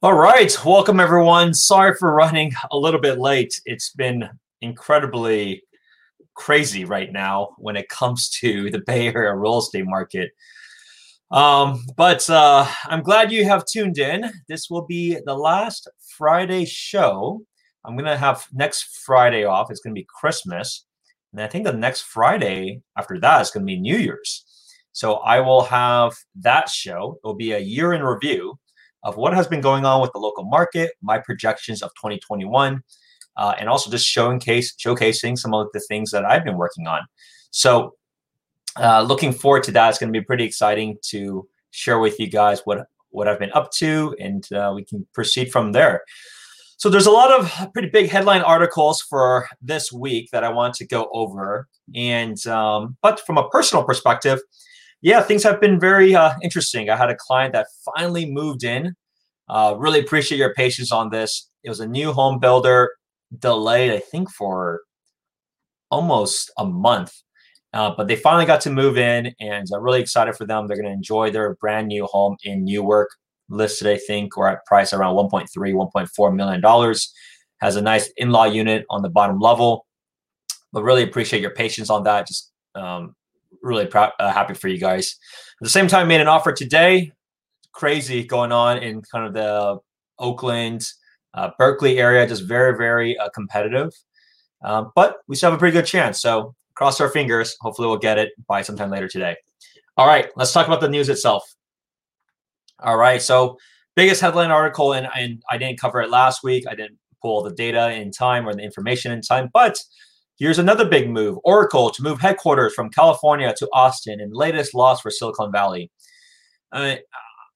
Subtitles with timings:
[0.00, 1.52] All right, welcome everyone.
[1.52, 3.60] Sorry for running a little bit late.
[3.64, 5.64] It's been incredibly
[6.34, 10.30] crazy right now when it comes to the Bay Area real estate market.
[11.32, 14.30] Um, but uh, I'm glad you have tuned in.
[14.48, 17.42] This will be the last Friday show.
[17.84, 19.68] I'm going to have next Friday off.
[19.68, 20.86] It's going to be Christmas.
[21.32, 24.44] And I think the next Friday after that is going to be New Year's.
[24.92, 27.18] So I will have that show.
[27.20, 28.60] It will be a year in review
[29.02, 32.82] of what has been going on with the local market, my projections of 2021,
[33.36, 36.86] uh, and also just showing case, showcasing some of the things that I've been working
[36.86, 37.02] on.
[37.50, 37.94] So,
[38.76, 39.88] uh, looking forward to that.
[39.88, 43.52] It's going to be pretty exciting to share with you guys what what I've been
[43.52, 46.02] up to, and uh, we can proceed from there.
[46.76, 50.74] So, there's a lot of pretty big headline articles for this week that I want
[50.74, 54.40] to go over, and um, but from a personal perspective
[55.00, 56.90] yeah, things have been very uh, interesting.
[56.90, 58.94] I had a client that finally moved in.
[59.48, 61.48] Uh, really appreciate your patience on this.
[61.62, 62.90] It was a new home builder,
[63.38, 64.80] delayed, I think, for
[65.90, 67.14] almost a month.
[67.74, 70.66] Uh, but they finally got to move in, and I'm really excited for them.
[70.66, 73.10] They're going to enjoy their brand new home in Newark,
[73.50, 77.12] listed, I think, or at price around 1.3, 1.4 million dollars.
[77.60, 79.84] Has a nice in-law unit on the bottom level.
[80.72, 82.26] But really appreciate your patience on that.
[82.26, 83.14] Just um,
[83.62, 85.16] really proud, uh, happy for you guys.
[85.60, 87.12] At the same time, made an offer today.
[87.72, 89.78] Crazy going on in kind of the
[90.18, 90.86] Oakland,
[91.34, 93.92] uh, Berkeley area, just very, very uh, competitive.
[94.62, 96.20] Um, but we still have a pretty good chance.
[96.20, 97.56] So cross our fingers.
[97.60, 99.36] Hopefully, we'll get it by sometime later today.
[99.96, 101.44] All right, let's talk about the news itself.
[102.80, 103.58] All right, so
[103.96, 106.64] biggest headline article, and, and I didn't cover it last week.
[106.70, 109.76] I didn't pull the data in time or the information in time, but
[110.38, 115.00] Here's another big move Oracle to move headquarters from California to Austin and latest loss
[115.00, 115.90] for Silicon Valley.
[116.70, 116.96] Uh,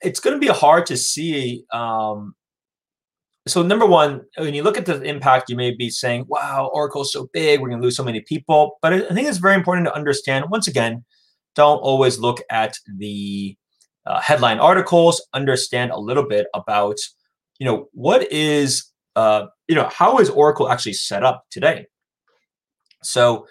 [0.01, 1.65] it's going to be hard to see.
[1.73, 2.35] Um,
[3.47, 7.13] so, number one, when you look at the impact, you may be saying, wow, Oracle's
[7.13, 8.79] so big, we're going to lose so many people.
[8.83, 11.05] But I think it's very important to understand, once again,
[11.55, 13.57] don't always look at the
[14.07, 16.97] uh, headline articles, understand a little bit about,
[17.61, 21.87] you know, what is, uh, you know, how is Oracle actually set up today?
[23.03, 23.47] So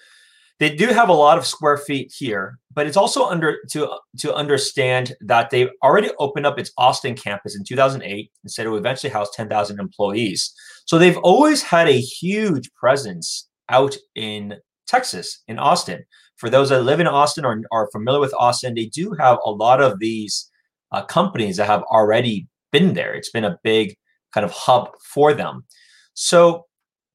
[0.59, 4.33] they do have a lot of square feet here, but it's also under to to
[4.35, 8.77] understand that they've already opened up its Austin campus in 2008 and said it would
[8.77, 10.53] eventually house 10,000 employees.
[10.85, 14.55] So they've always had a huge presence out in
[14.87, 16.03] Texas, in Austin.
[16.37, 19.51] For those that live in Austin or are familiar with Austin, they do have a
[19.51, 20.47] lot of these
[20.91, 23.15] uh, companies that have already been there.
[23.15, 23.95] It's been a big
[24.31, 25.65] kind of hub for them.
[26.13, 26.65] So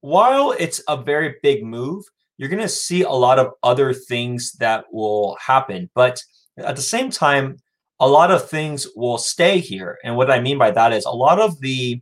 [0.00, 2.04] while it's a very big move,
[2.38, 5.90] you're going to see a lot of other things that will happen.
[5.94, 6.22] But
[6.58, 7.56] at the same time,
[7.98, 9.98] a lot of things will stay here.
[10.04, 12.00] And what I mean by that is a lot of the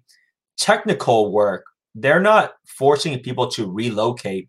[0.56, 4.48] technical work, they're not forcing people to relocate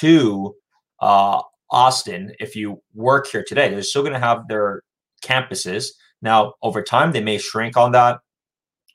[0.00, 0.54] to
[1.00, 1.40] uh,
[1.70, 3.70] Austin if you work here today.
[3.70, 4.82] They're still going to have their
[5.24, 5.88] campuses.
[6.20, 8.20] Now, over time, they may shrink on that.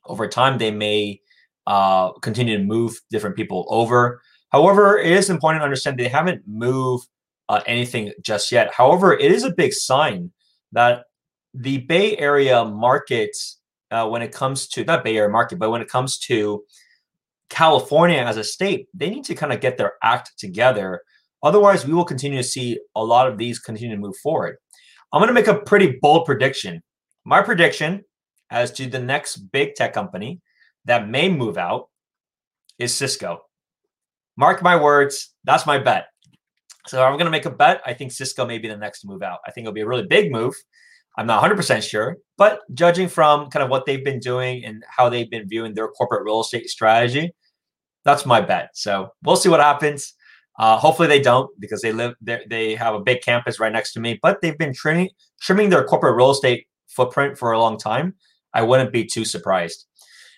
[0.06, 1.20] Over time, they may
[1.66, 4.22] uh, continue to move different people over.
[4.50, 7.08] However, it is important to understand they haven't moved
[7.50, 8.74] uh, anything just yet.
[8.74, 10.32] However, it is a big sign
[10.72, 11.04] that
[11.54, 13.36] the Bay Area market,
[13.92, 16.64] uh, when it comes to not Bay Area market, but when it comes to
[17.50, 21.02] California as a state, they need to kind of get their act together.
[21.44, 24.58] Otherwise, we will continue to see a lot of these continue to move forward.
[25.14, 26.82] I'm going to make a pretty bold prediction.
[27.24, 28.04] My prediction
[28.50, 30.42] as to the next big tech company
[30.86, 31.90] that may move out
[32.80, 33.47] is Cisco.
[34.38, 36.08] Mark my words, that's my bet.
[36.88, 37.82] So I'm going to make a bet.
[37.86, 39.40] I think Cisco may be the next to move out.
[39.46, 40.56] I think it'll be a really big move.
[41.18, 45.10] I'm not 100% sure, but judging from kind of what they've been doing and how
[45.10, 47.34] they've been viewing their corporate real estate strategy,
[48.06, 48.70] that's my bet.
[48.74, 50.14] So we'll see what happens.
[50.60, 54.00] Uh, hopefully they don't because they live they have a big campus right next to
[54.00, 55.10] me, but they've been trimming
[55.40, 58.16] trimming their corporate real estate footprint for a long time.
[58.54, 59.86] I wouldn't be too surprised.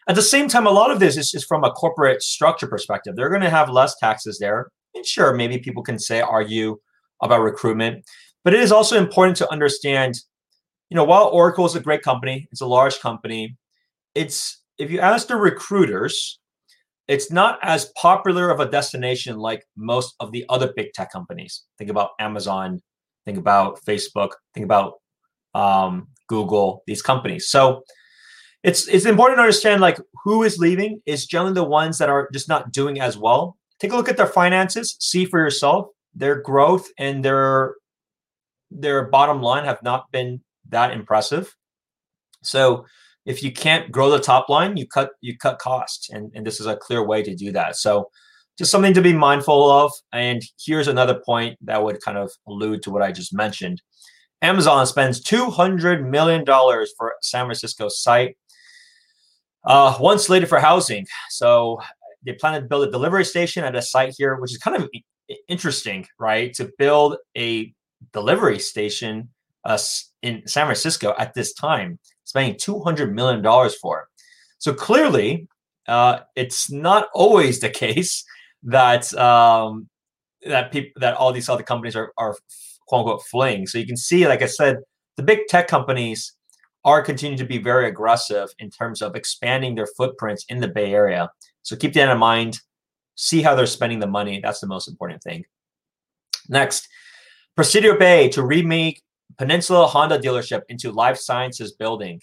[0.09, 3.15] At the same time, a lot of this is from a corporate structure perspective.
[3.15, 4.71] They're going to have less taxes there.
[4.95, 6.79] And sure, maybe people can say, argue
[7.21, 8.03] about recruitment,
[8.43, 10.15] but it is also important to understand,
[10.89, 13.55] you know, while Oracle is a great company, it's a large company.
[14.15, 16.39] It's if you ask the recruiters,
[17.07, 21.65] it's not as popular of a destination like most of the other big tech companies.
[21.77, 22.81] Think about Amazon,
[23.25, 24.93] think about Facebook, think about
[25.53, 27.47] um, Google, these companies.
[27.47, 27.83] So
[28.63, 32.29] it's it's important to understand like who is leaving is generally the ones that are
[32.33, 33.57] just not doing as well.
[33.79, 35.87] Take a look at their finances, see for yourself.
[36.13, 37.75] Their growth and their
[38.71, 41.55] their bottom line have not been that impressive.
[42.43, 42.85] So
[43.25, 46.59] if you can't grow the top line, you cut you cut costs, and and this
[46.59, 47.77] is a clear way to do that.
[47.77, 48.09] So
[48.59, 49.93] just something to be mindful of.
[50.11, 53.81] And here's another point that would kind of allude to what I just mentioned.
[54.41, 58.37] Amazon spends $200 million for San Francisco site,
[59.65, 61.05] uh, one slated for housing.
[61.29, 61.79] So
[62.23, 64.89] they plan to build a delivery station at a site here, which is kind of
[65.47, 66.53] interesting, right?
[66.55, 67.73] To build a
[68.13, 69.29] delivery station
[69.65, 69.77] uh,
[70.21, 73.43] in San Francisco at this time, spending $200 million
[73.81, 74.05] for it.
[74.57, 75.47] So clearly,
[75.87, 78.23] uh, it's not always the case
[78.63, 79.87] that um,
[80.45, 82.35] that people that all these other companies are are
[82.87, 83.67] quote unquote fleeing.
[83.67, 84.77] So you can see, like I said,
[85.17, 86.33] the big tech companies
[86.85, 90.93] are continuing to be very aggressive in terms of expanding their footprints in the Bay
[90.93, 91.29] Area.
[91.63, 92.59] So keep that in mind.
[93.15, 94.39] See how they're spending the money.
[94.41, 95.45] That's the most important thing.
[96.47, 96.87] Next,
[97.55, 99.01] Presidio Bay to remake
[99.37, 102.21] Peninsula Honda dealership into life sciences building.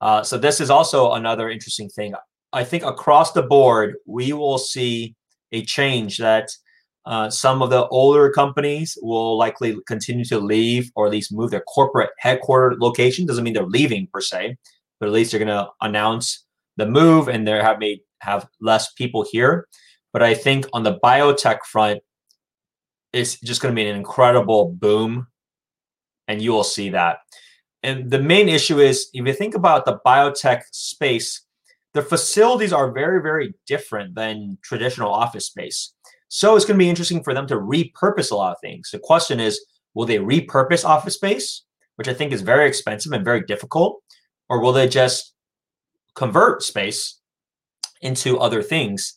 [0.00, 2.14] Uh, so this is also another interesting thing.
[2.52, 5.14] I think across the board, we will see
[5.52, 6.50] a change that
[7.04, 11.50] uh, some of the older companies will likely continue to leave or at least move
[11.50, 13.26] their corporate headquarter location.
[13.26, 14.56] Doesn't mean they're leaving per se,
[15.00, 16.44] but at least they're going to announce
[16.76, 19.66] the move and they have made have less people here.
[20.12, 22.00] But I think on the biotech front,
[23.12, 25.26] it's just going to be an incredible boom,
[26.28, 27.18] and you will see that.
[27.82, 31.42] And the main issue is if you think about the biotech space,
[31.94, 35.92] the facilities are very, very different than traditional office space.
[36.34, 38.88] So it's going to be interesting for them to repurpose a lot of things.
[38.90, 39.62] The question is,
[39.92, 41.64] will they repurpose office space,
[41.96, 44.02] which I think is very expensive and very difficult,
[44.48, 45.34] or will they just
[46.14, 47.20] convert space
[48.00, 49.12] into other things?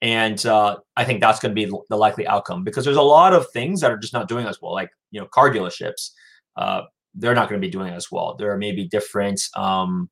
[0.00, 3.32] And uh, I think that's going to be the likely outcome because there's a lot
[3.32, 6.12] of things that are just not doing as well, like you know car dealerships.
[6.56, 6.82] Uh,
[7.16, 8.36] they're not going to be doing as well.
[8.38, 10.08] There are maybe different um,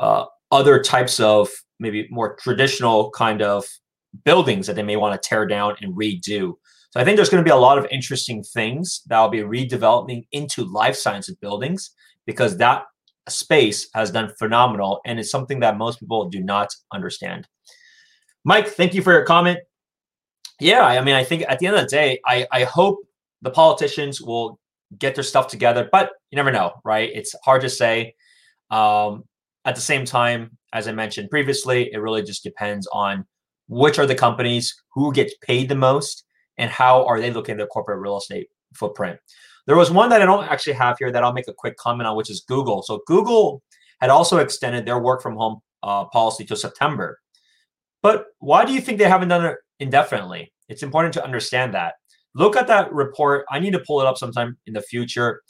[0.00, 3.64] uh, other types of maybe more traditional kind of
[4.24, 6.54] buildings that they may want to tear down and redo.
[6.90, 9.40] So I think there's going to be a lot of interesting things that will be
[9.40, 11.90] redeveloping into life sciences buildings
[12.26, 12.84] because that
[13.28, 17.48] space has done phenomenal and it's something that most people do not understand.
[18.44, 19.58] Mike, thank you for your comment.
[20.60, 23.00] Yeah, I mean, I think at the end of the day, I, I hope
[23.42, 24.60] the politicians will
[24.98, 27.10] get their stuff together, but you never know, right?
[27.12, 28.14] It's hard to say.
[28.70, 29.24] Um,
[29.64, 33.24] at the same time, as I mentioned previously, it really just depends on
[33.68, 36.24] which are the companies, who gets paid the most,
[36.58, 39.18] and how are they looking at their corporate real estate footprint.
[39.66, 42.06] There was one that I don't actually have here that I'll make a quick comment
[42.06, 42.82] on, which is Google.
[42.82, 43.62] So Google
[44.00, 47.18] had also extended their work from home uh, policy to September.
[48.02, 50.52] But why do you think they haven't done it indefinitely?
[50.68, 51.94] It's important to understand that.
[52.34, 53.46] Look at that report.
[53.50, 55.40] I need to pull it up sometime in the future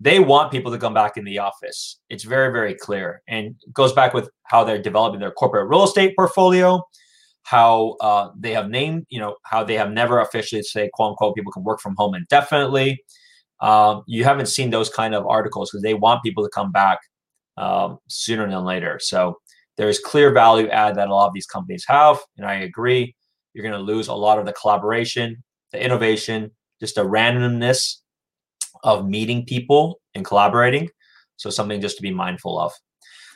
[0.00, 2.00] they want people to come back in the office.
[2.10, 6.14] It's very, very clear and goes back with how they're developing their corporate real estate
[6.16, 6.82] portfolio,
[7.44, 11.34] how uh, they have named, you know, how they have never officially say, quote unquote,
[11.34, 13.02] people can work from home indefinitely.
[13.60, 16.98] Um, you haven't seen those kind of articles because they want people to come back
[17.56, 18.98] um, sooner than later.
[19.00, 19.38] So
[19.76, 22.18] there's clear value add that a lot of these companies have.
[22.36, 23.14] And I agree,
[23.52, 26.50] you're going to lose a lot of the collaboration, the innovation,
[26.80, 27.98] just the randomness
[28.82, 30.88] of meeting people and collaborating.
[31.36, 32.72] So something just to be mindful of.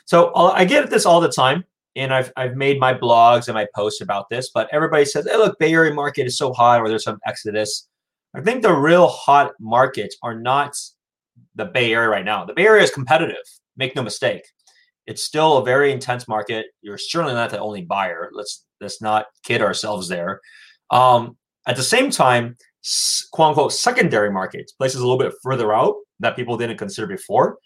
[0.05, 1.63] So I get this all the time,
[1.95, 4.51] and I've I've made my blogs and my posts about this.
[4.53, 7.87] But everybody says, "Hey, look, Bay Area market is so hot, or there's some exodus."
[8.35, 10.75] I think the real hot markets are not
[11.55, 12.45] the Bay Area right now.
[12.45, 13.43] The Bay Area is competitive.
[13.75, 14.43] Make no mistake.
[15.07, 16.67] It's still a very intense market.
[16.81, 18.29] You're certainly not the only buyer.
[18.33, 20.41] Let's let's not kid ourselves there.
[20.91, 22.55] Um, at the same time,
[23.31, 27.57] quote unquote secondary markets, places a little bit further out that people didn't consider before,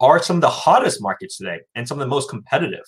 [0.00, 2.84] are some of the hottest markets today and some of the most competitive.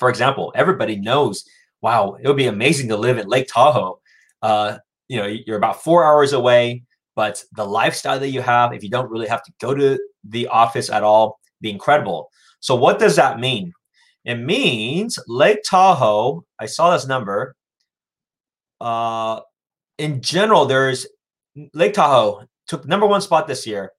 [0.00, 1.44] For example, everybody knows,
[1.82, 4.00] wow, it would be amazing to live in Lake Tahoe.
[4.40, 4.78] Uh,
[5.08, 8.88] you know, you're about four hours away, but the lifestyle that you have, if you
[8.88, 12.30] don't really have to go to the office at all, be incredible.
[12.60, 13.74] So, what does that mean?
[14.24, 16.44] It means Lake Tahoe.
[16.58, 17.54] I saw this number.
[18.80, 19.40] Uh,
[19.98, 21.06] in general, there's
[21.74, 23.92] Lake Tahoe took number one spot this year.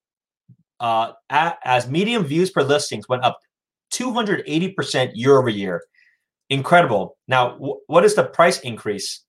[0.79, 3.37] Uh, at, as medium views per listings went up
[3.93, 5.83] 280% year over year.
[6.51, 7.17] Incredible.
[7.29, 9.23] Now, w- what is the price increase?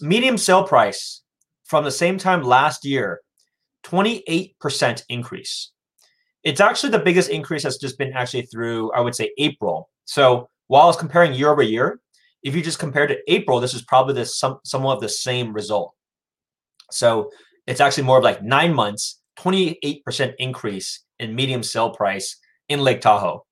[0.00, 1.22] Medium sale price
[1.64, 3.20] from the same time last year,
[3.84, 5.72] 28% increase.
[6.44, 9.90] It's actually the biggest increase has just been actually through, I would say, April.
[10.04, 11.98] So while I was comparing year over year,
[12.44, 15.52] if you just compare to April, this is probably the some somewhat of the same
[15.52, 15.92] result.
[16.92, 17.32] So
[17.66, 23.00] it's actually more of like nine months, 28% increase in medium sale price in Lake
[23.00, 23.44] Tahoe.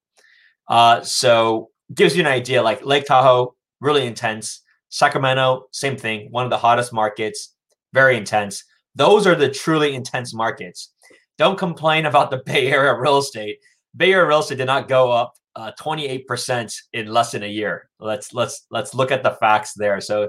[0.68, 2.62] Uh, so gives you an idea.
[2.62, 4.62] Like Lake Tahoe, really intense.
[4.88, 6.28] Sacramento, same thing.
[6.30, 7.54] One of the hottest markets,
[7.92, 8.64] very intense.
[8.94, 10.92] Those are the truly intense markets.
[11.36, 13.58] Don't complain about the Bay Area real estate.
[13.96, 17.88] Bay Area real estate did not go up uh, 28% in less than a year.
[18.00, 20.00] Let's let's let's look at the facts there.
[20.00, 20.28] So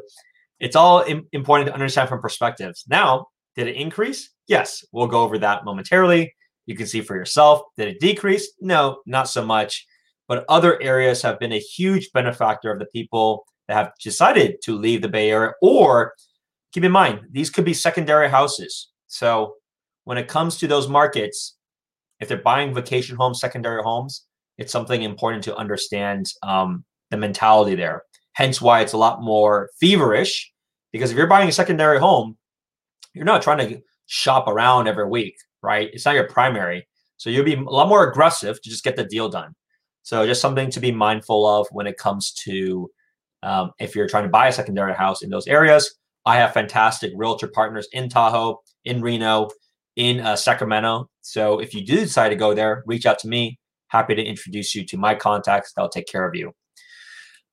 [0.60, 2.86] it's all Im- important to understand from perspectives.
[2.88, 4.32] Now, did it increase?
[4.48, 6.34] Yes, we'll go over that momentarily.
[6.66, 7.62] You can see for yourself.
[7.78, 8.54] Did it decrease?
[8.60, 9.86] No, not so much.
[10.28, 14.78] But other areas have been a huge benefactor of the people that have decided to
[14.78, 15.52] leave the Bay Area.
[15.62, 16.14] Or
[16.72, 18.90] keep in mind, these could be secondary houses.
[19.08, 19.56] So
[20.06, 21.58] when it comes to those markets,
[22.20, 24.26] if they're buying vacation homes, secondary homes,
[24.58, 28.04] it's something important to understand um, the mentality there.
[28.34, 30.52] Hence why it's a lot more feverish
[30.92, 32.38] because if you're buying a secondary home,
[33.14, 35.90] you're not trying to shop around every week, right?
[35.92, 36.88] It's not your primary.
[37.18, 39.56] So you'll be a lot more aggressive to just get the deal done.
[40.06, 42.92] So just something to be mindful of when it comes to
[43.42, 45.96] um, if you're trying to buy a secondary house in those areas.
[46.28, 49.50] I have fantastic realtor partners in Tahoe, in Reno,
[49.96, 51.10] in uh, Sacramento.
[51.22, 53.58] So if you do decide to go there, reach out to me.
[53.88, 55.74] Happy to introduce you to my contacts.
[55.74, 56.54] They'll take care of you.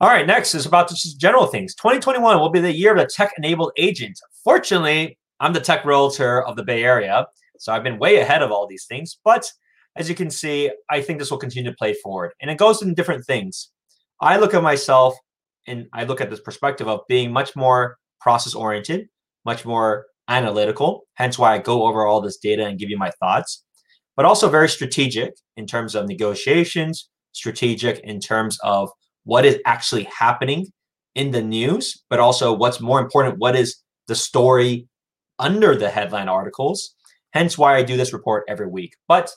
[0.02, 1.74] All right, next is about just general things.
[1.76, 4.20] 2021 will be the year of the tech enabled agent.
[4.44, 7.26] Fortunately, I'm the tech realtor of the Bay Area,
[7.58, 9.18] so I've been way ahead of all these things.
[9.24, 9.50] But
[9.96, 12.32] as you can see, I think this will continue to play forward.
[12.40, 13.70] And it goes in different things.
[14.20, 15.14] I look at myself
[15.66, 19.08] and I look at this perspective of being much more process oriented,
[19.44, 23.10] much more analytical, hence why I go over all this data and give you my
[23.20, 23.64] thoughts,
[24.16, 28.90] but also very strategic in terms of negotiations, strategic in terms of
[29.24, 30.66] what is actually happening
[31.14, 33.76] in the news, but also what's more important, what is
[34.08, 34.88] the story
[35.38, 36.94] under the headline articles.
[37.32, 38.94] Hence why I do this report every week.
[39.08, 39.30] But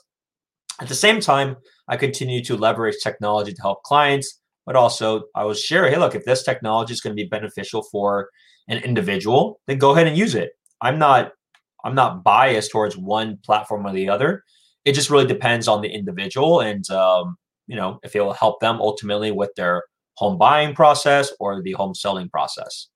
[0.82, 1.55] at the same time,
[1.88, 6.15] I continue to leverage technology to help clients, but also I will share, hey, look,
[6.15, 8.29] if this technology is going to be beneficial for
[8.67, 10.51] an individual, then go ahead and use it.
[10.82, 11.32] I'm not
[11.84, 14.44] I'm not biased towards one platform or the other.
[14.86, 18.60] It just really depends on the individual and um, you know, if it will help
[18.60, 19.84] them ultimately with their
[20.15, 22.88] home buying process or the home selling process.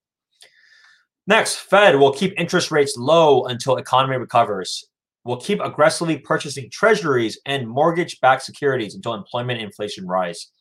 [1.27, 4.88] Next, Fed will keep interest rates low until economy recovers.
[5.29, 10.51] Will keep aggressively purchasing treasuries and mortgage-backed securities until employment and inflation rise.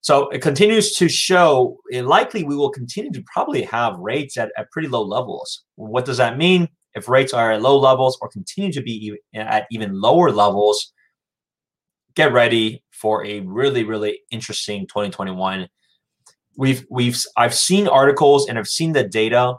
[0.00, 4.50] So it continues to show it likely we will continue to probably have rates at,
[4.56, 5.64] at pretty low levels.
[5.74, 6.68] What does that mean?
[6.94, 10.94] If rates are at low levels or continue to be at even lower levels,
[12.14, 15.68] get ready for a really really interesting 2021
[16.56, 19.54] we've we've i've seen articles and i've seen the data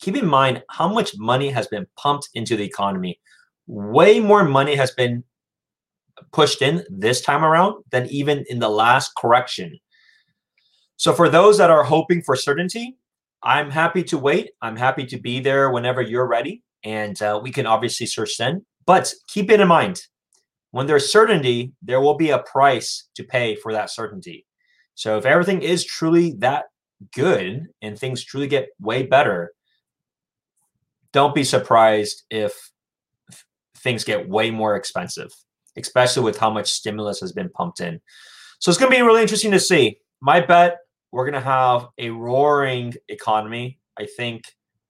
[0.00, 3.20] keep in mind how much money has been pumped into the economy.
[3.66, 5.24] Way more money has been
[6.32, 9.78] pushed in this time around than even in the last correction.
[10.96, 12.96] So for those that are hoping for certainty
[13.42, 14.50] i'm happy to wait.
[14.62, 18.64] I'm happy to be there whenever you're ready and uh, we can obviously search then.
[18.86, 20.00] But keep it in mind
[20.70, 24.46] when there's certainty, there will be a price to pay for that certainty.
[24.94, 26.64] So if everything is truly that
[27.14, 29.52] good and things truly get way better,
[31.12, 32.70] don't be surprised if
[33.76, 35.30] things get way more expensive,
[35.76, 38.00] especially with how much stimulus has been pumped in.
[38.58, 39.98] So it's going to be really interesting to see.
[40.20, 40.78] My bet,
[41.12, 43.78] we're going to have a roaring economy.
[43.98, 44.44] I think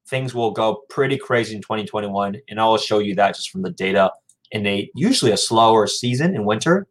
[0.09, 3.63] things will go pretty crazy in 2021, and I will show you that just from
[3.63, 4.11] the data
[4.51, 6.87] in a usually a slower season in winter,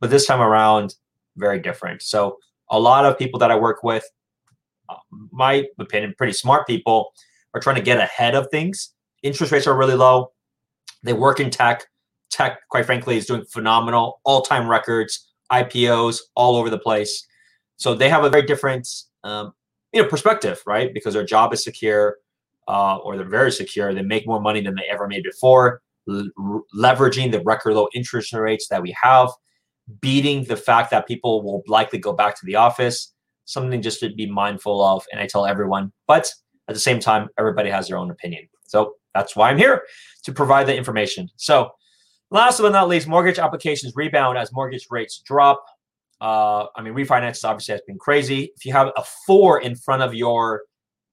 [0.00, 0.94] but this time around,
[1.36, 2.02] very different.
[2.02, 2.38] So
[2.70, 4.04] a lot of people that I work with,
[4.88, 4.96] uh,
[5.30, 7.12] my opinion, pretty smart people,
[7.54, 8.92] are trying to get ahead of things.
[9.22, 10.32] Interest rates are really low.
[11.02, 11.84] They work in tech.
[12.30, 17.26] Tech, quite frankly, is doing phenomenal, all-time records, IPOs all over the place.
[17.76, 18.88] So they have a very different,
[19.22, 19.52] um,
[19.92, 20.94] you know, perspective, right?
[20.94, 22.16] Because their job is secure,
[22.68, 23.92] uh, or they're very secure.
[23.92, 28.68] They make more money than they ever made before leveraging the record low interest rates
[28.68, 29.30] that we have,
[30.00, 33.12] beating the fact that people will likely go back to the office,
[33.44, 35.04] something just to be mindful of.
[35.12, 36.32] And I tell everyone, but
[36.68, 38.48] at the same time, everybody has their own opinion.
[38.64, 39.82] So that's why I'm here
[40.24, 41.28] to provide the information.
[41.36, 41.72] So,
[42.30, 45.64] last but not least, mortgage applications rebound as mortgage rates drop.
[46.20, 48.52] Uh, I mean, refinance obviously has been crazy.
[48.56, 50.62] If you have a four in front of your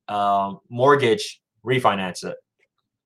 [0.08, 2.38] uh, mortgage, refinance it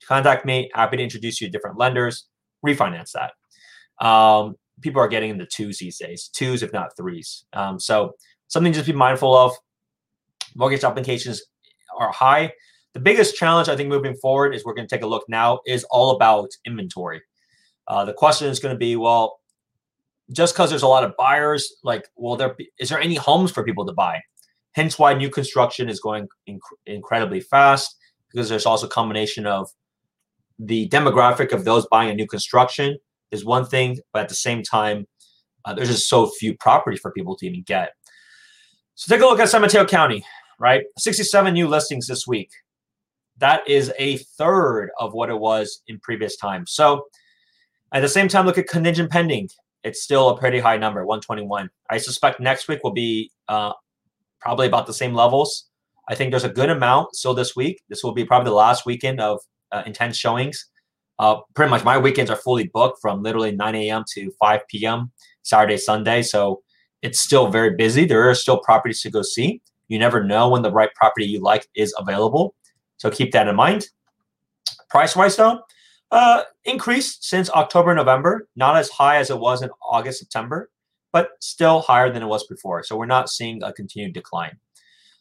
[0.08, 0.70] contact me.
[0.74, 2.28] Happy to introduce you to different lenders.
[2.66, 4.06] Refinance that.
[4.06, 7.46] Um, people are getting into twos these days, twos if not threes.
[7.54, 8.16] Um, so
[8.48, 9.54] something just be mindful of.
[10.56, 11.42] Mortgage applications
[11.98, 12.52] are high.
[12.94, 15.60] The biggest challenge I think moving forward is we're going to take a look now
[15.66, 17.22] is all about inventory.
[17.88, 19.40] Uh, the question is going to be, well,
[20.32, 23.64] just because there's a lot of buyers, like, well, there is there any homes for
[23.64, 24.22] people to buy?
[24.74, 27.96] Hence why new construction is going inc- incredibly fast
[28.32, 29.70] because there's also a combination of
[30.60, 32.98] the demographic of those buying a new construction
[33.32, 35.06] is one thing, but at the same time,
[35.66, 37.92] uh, there's just so few properties for people to even get.
[38.96, 40.24] So take a look at San Mateo County,
[40.60, 40.84] right?
[40.98, 42.52] 67 new listings this week.
[43.38, 46.72] That is a third of what it was in previous times.
[46.72, 47.08] So
[47.92, 49.50] at the same time, look at contingent pending.
[49.84, 51.70] It's still a pretty high number, 121.
[51.90, 53.74] I suspect next week will be uh,
[54.40, 55.70] probably about the same levels.
[56.08, 57.82] I think there's a good amount still this week.
[57.90, 59.40] This will be probably the last weekend of
[59.72, 60.68] uh, intense showings.
[61.20, 64.04] Uh, pretty much my weekends are fully booked from literally 9 a.m.
[64.14, 65.12] to 5 p.m.
[65.44, 66.22] Saturday, Sunday.
[66.22, 66.62] So
[67.02, 68.06] it's still very busy.
[68.06, 69.62] There are still properties to go see.
[69.94, 72.56] You never know when the right property you like is available.
[72.98, 73.90] So keep that in mind.
[74.90, 75.62] Price wise, though,
[76.10, 78.48] uh, increased since October, November.
[78.56, 80.72] Not as high as it was in August, September,
[81.12, 82.82] but still higher than it was before.
[82.82, 84.58] So we're not seeing a continued decline.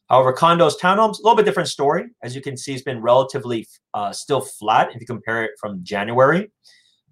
[0.09, 2.07] However, condos, townhomes, a little bit different story.
[2.23, 5.85] As you can see, it's been relatively uh, still flat if you compare it from
[5.85, 6.51] January.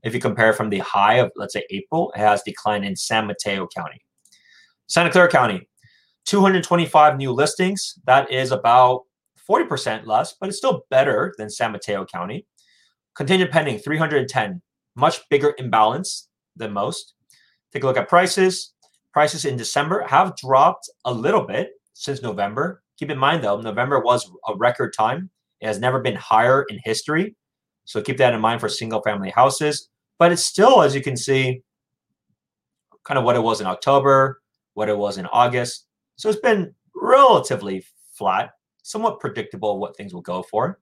[0.03, 2.97] If you compare it from the high of, let's say, April, it has declined in
[2.97, 4.01] San Mateo County.
[4.87, 5.69] Santa Clara County,
[6.27, 7.99] 225 new listings.
[8.07, 9.03] That is about
[9.49, 12.47] 40% less, but it's still better than San Mateo County.
[13.15, 14.63] Contingent pending, 310.
[14.97, 17.15] Much bigger imbalance than most.
[17.73, 18.73] Take a look at prices.
[19.13, 22.83] Prices in December have dropped a little bit since November.
[22.99, 25.31] Keep in mind, though, November was a record time.
[25.61, 27.35] It has never been higher in history.
[27.85, 29.89] So keep that in mind for single family houses.
[30.19, 31.63] But it's still, as you can see,
[33.05, 34.41] kind of what it was in October,
[34.75, 35.87] what it was in August.
[36.21, 38.51] So it's been relatively flat,
[38.83, 40.79] somewhat predictable what things will go for.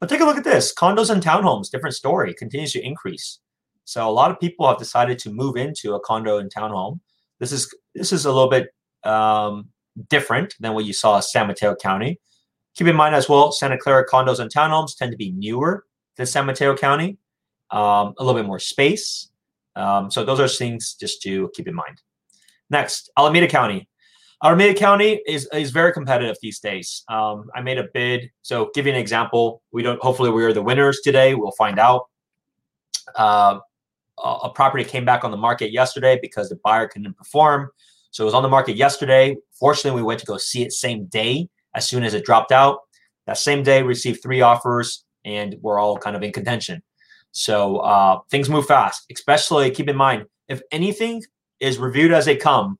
[0.00, 3.38] But take a look at this condos and townhomes, different story, continues to increase.
[3.84, 6.98] So a lot of people have decided to move into a condo and townhome.
[7.38, 9.68] This is this is a little bit um,
[10.08, 12.18] different than what you saw in San Mateo County.
[12.74, 15.84] Keep in mind as well, Santa Clara condos and townhomes tend to be newer
[16.16, 17.16] than San Mateo County,
[17.70, 19.28] um, a little bit more space.
[19.76, 22.02] Um, so those are things just to keep in mind.
[22.70, 23.88] Next, Alameda County.
[24.42, 27.04] Alameda County is is very competitive these days.
[27.08, 28.30] Um, I made a bid.
[28.42, 29.62] So, give you an example.
[29.72, 30.00] We don't.
[30.00, 31.34] Hopefully, we are the winners today.
[31.34, 32.08] We'll find out.
[33.14, 33.58] Uh,
[34.22, 37.70] a property came back on the market yesterday because the buyer couldn't perform.
[38.10, 39.36] So it was on the market yesterday.
[39.58, 42.80] Fortunately, we went to go see it same day as soon as it dropped out.
[43.26, 46.82] That same day, we received three offers, and we're all kind of in contention.
[47.32, 49.06] So uh, things move fast.
[49.10, 51.22] Especially keep in mind if anything
[51.60, 52.78] is reviewed as they come,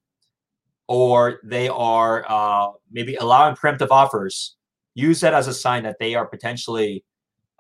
[0.91, 4.57] or they are uh, maybe allowing preemptive offers,
[4.95, 7.05] use that as a sign that they are potentially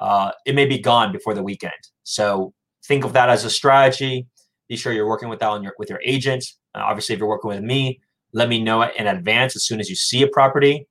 [0.00, 1.72] uh, it may be gone before the weekend.
[2.02, 2.52] So
[2.84, 4.26] think of that as a strategy.
[4.68, 7.28] Be sure you're working with that on your with your agent uh, obviously, if you're
[7.28, 8.00] working with me,
[8.32, 10.86] let me know in advance as soon as you see a property.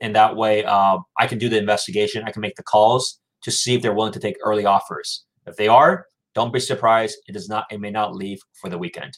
[0.00, 2.24] And that way, uh, I can do the investigation.
[2.26, 5.24] I can make the calls to see if they're willing to take early offers.
[5.46, 7.18] If they are, don't be surprised.
[7.28, 7.66] It does not.
[7.70, 9.16] It may not leave for the weekend.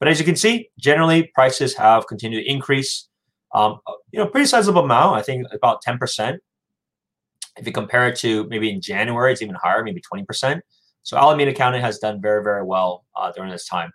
[0.00, 3.06] But as you can see, generally prices have continued to increase.
[3.54, 3.78] Um,
[4.10, 5.16] you know, pretty sizable amount.
[5.16, 6.42] I think about ten percent.
[7.56, 10.64] If you compare it to maybe in January, it's even higher, maybe twenty percent.
[11.02, 13.92] So Alameda County has done very, very well uh, during this time.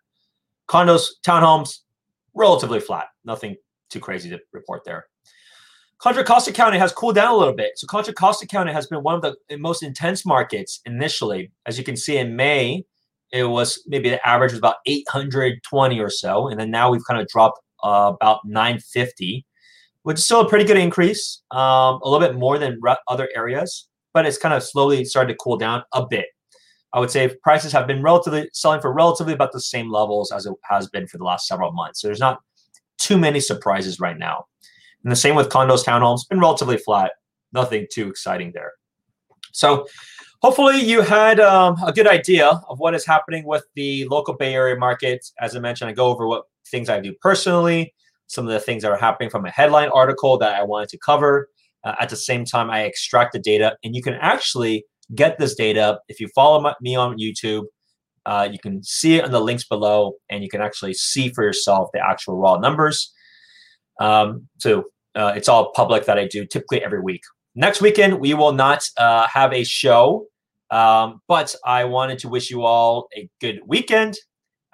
[0.67, 1.79] Condos, townhomes,
[2.33, 3.07] relatively flat.
[3.23, 3.55] Nothing
[3.89, 5.05] too crazy to report there.
[5.99, 7.71] Contra Costa County has cooled down a little bit.
[7.77, 11.51] So Contra Costa County has been one of the most intense markets initially.
[11.65, 12.83] As you can see in May,
[13.35, 16.47] it was maybe the average was about 820 or so.
[16.47, 19.45] And then now we've kind of dropped uh, about 950,
[20.03, 23.87] which is still a pretty good increase, um, a little bit more than other areas,
[24.13, 26.27] but it's kind of slowly started to cool down a bit.
[26.93, 30.45] I would say prices have been relatively selling for relatively about the same levels as
[30.45, 31.99] it has been for the last several months.
[31.99, 32.39] So there's not
[32.97, 34.45] too many surprises right now.
[35.03, 37.11] And the same with condos, townhomes, been relatively flat.
[37.51, 38.71] Nothing too exciting there.
[39.51, 39.87] So
[40.45, 44.53] hopefully you had um, a good idea of what is happening with the local Bay
[44.53, 45.25] Area market.
[45.39, 47.95] As I mentioned, I go over what things I do personally,
[48.27, 50.99] some of the things that are happening from a headline article that I wanted to
[50.99, 51.49] cover.
[51.83, 55.55] Uh, at the same time, I extract the data, and you can actually get this
[55.55, 55.97] data.
[56.09, 57.63] If you follow my, me on YouTube,
[58.27, 61.43] uh, you can see it in the links below, and you can actually see for
[61.43, 63.11] yourself the actual raw numbers.
[63.99, 64.83] Um, so
[65.15, 67.21] uh, it's all public that I do typically every week.
[67.55, 70.27] Next weekend, we will not uh, have a show,
[70.71, 74.17] um, but I wanted to wish you all a good weekend.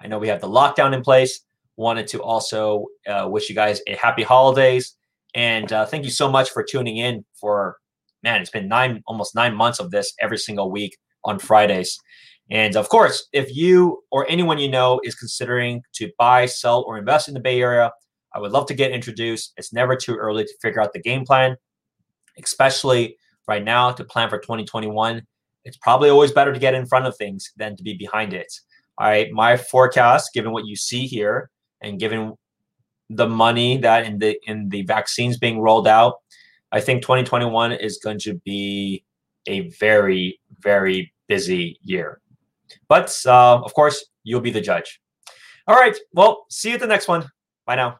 [0.00, 1.40] I know we have the lockdown in place.
[1.76, 4.94] Wanted to also uh, wish you guys a happy holidays.
[5.34, 7.76] And uh, thank you so much for tuning in for
[8.22, 11.98] man, it's been nine, almost nine months of this every single week on Fridays.
[12.50, 16.98] And of course, if you or anyone you know is considering to buy, sell, or
[16.98, 17.92] invest in the Bay Area,
[18.34, 19.52] I would love to get introduced.
[19.56, 21.56] It's never too early to figure out the game plan,
[22.42, 23.16] especially
[23.48, 25.22] right now to plan for 2021.
[25.64, 28.52] It's probably always better to get in front of things than to be behind it.
[28.98, 32.34] All right, my forecast, given what you see here, and given
[33.10, 36.20] the money that in the in the vaccines being rolled out,
[36.72, 39.04] I think 2021 is going to be
[39.46, 42.20] a very very busy year.
[42.88, 45.00] But uh, of course, you'll be the judge.
[45.66, 45.96] All right.
[46.12, 47.28] Well, see you at the next one.
[47.66, 47.98] Bye now.